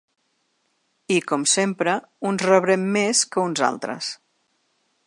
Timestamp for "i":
1.15-1.17